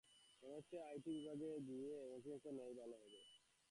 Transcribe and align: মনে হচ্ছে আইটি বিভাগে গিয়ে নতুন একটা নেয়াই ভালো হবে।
মনে 0.43 0.53
হচ্ছে 0.55 0.75
আইটি 0.89 1.09
বিভাগে 1.17 1.49
গিয়ে 1.67 1.91
নতুন 2.11 2.31
একটা 2.37 2.51
নেয়াই 2.51 2.73
ভালো 2.79 2.95
হবে। 3.01 3.19